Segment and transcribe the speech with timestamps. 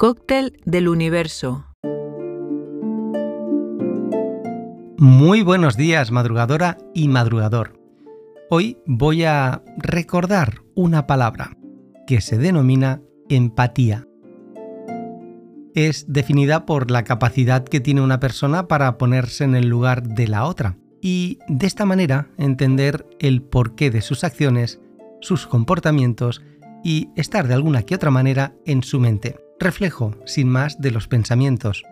[0.00, 1.66] Cóctel del universo.
[4.96, 7.78] Muy buenos días, madrugadora y madrugador.
[8.48, 11.54] Hoy voy a recordar una palabra
[12.06, 14.06] que se denomina empatía.
[15.74, 20.28] Es definida por la capacidad que tiene una persona para ponerse en el lugar de
[20.28, 24.80] la otra y de esta manera entender el porqué de sus acciones,
[25.20, 26.40] sus comportamientos
[26.82, 31.06] y estar de alguna que otra manera en su mente, reflejo sin más de los
[31.06, 31.84] pensamientos.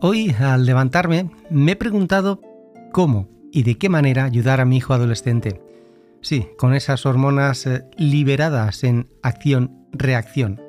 [0.00, 2.40] Hoy, al levantarme, me he preguntado
[2.92, 5.60] cómo y de qué manera ayudar a mi hijo adolescente.
[6.22, 10.60] Sí, con esas hormonas eh, liberadas en acción-reacción.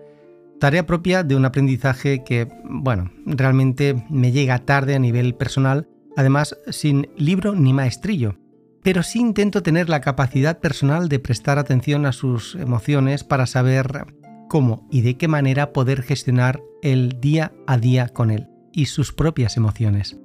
[0.59, 6.57] Tarea propia de un aprendizaje que, bueno, realmente me llega tarde a nivel personal, además
[6.69, 8.37] sin libro ni maestrillo
[8.83, 14.05] pero sí intento tener la capacidad personal de prestar atención a sus emociones para saber
[14.51, 19.13] cómo y de qué manera poder gestionar el día a día con él y sus
[19.13, 20.17] propias emociones.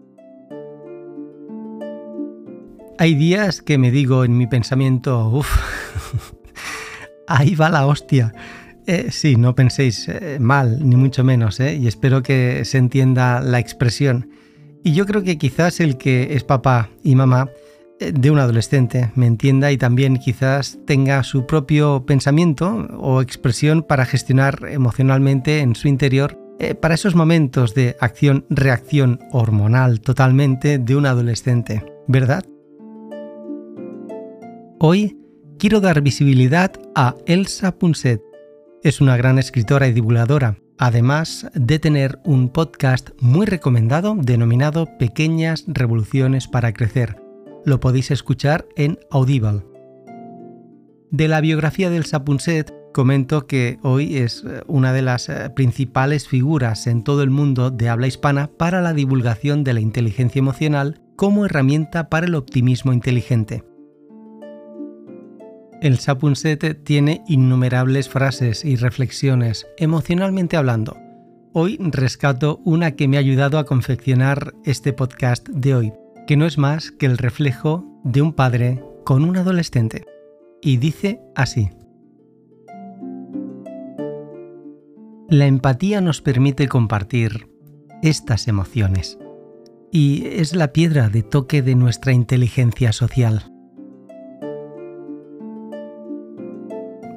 [2.98, 5.48] Hay días que me digo en mi pensamiento, uff,
[7.28, 8.34] ahí va la hostia.
[8.88, 13.40] Eh, sí, no penséis eh, mal, ni mucho menos, eh, y espero que se entienda
[13.40, 14.30] la expresión.
[14.82, 17.48] Y yo creo que quizás el que es papá y mamá
[17.98, 24.04] de un adolescente me entienda y también quizás tenga su propio pensamiento o expresión para
[24.04, 31.06] gestionar emocionalmente en su interior eh, para esos momentos de acción-reacción hormonal totalmente de un
[31.06, 32.44] adolescente, ¿verdad?
[34.78, 35.18] Hoy
[35.58, 38.22] quiero dar visibilidad a Elsa Punset.
[38.82, 45.64] Es una gran escritora y divulgadora, además de tener un podcast muy recomendado denominado Pequeñas
[45.66, 47.25] Revoluciones para Crecer
[47.66, 49.66] lo podéis escuchar en Audible.
[51.10, 56.28] De la biografía del Sapunset comento que hoy es eh, una de las eh, principales
[56.28, 61.02] figuras en todo el mundo de habla hispana para la divulgación de la inteligencia emocional
[61.16, 63.64] como herramienta para el optimismo inteligente.
[65.82, 70.96] El Sapunset tiene innumerables frases y reflexiones emocionalmente hablando.
[71.52, 75.92] Hoy rescato una que me ha ayudado a confeccionar este podcast de hoy,
[76.26, 80.04] que no es más que el reflejo de un padre con un adolescente.
[80.60, 81.70] Y dice así.
[85.28, 87.48] La empatía nos permite compartir
[88.02, 89.18] estas emociones
[89.90, 93.52] y es la piedra de toque de nuestra inteligencia social.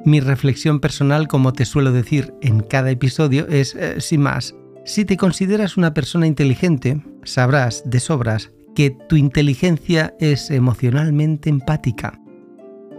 [0.04, 4.54] Mi reflexión personal, como te suelo decir en cada episodio, es, eh, sin más,
[4.84, 12.18] si te consideras una persona inteligente, sabrás de sobras que tu inteligencia es emocionalmente empática.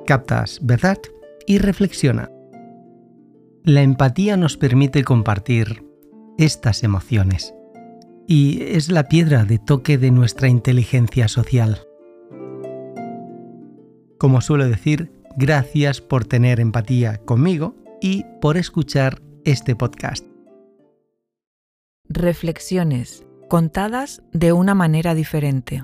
[0.05, 0.99] Captas, ¿verdad?
[1.47, 2.29] Y reflexiona.
[3.63, 5.83] La empatía nos permite compartir
[6.37, 7.55] estas emociones
[8.27, 11.81] y es la piedra de toque de nuestra inteligencia social.
[14.19, 20.27] Como suelo decir, gracias por tener empatía conmigo y por escuchar este podcast.
[22.07, 25.83] Reflexiones contadas de una manera diferente.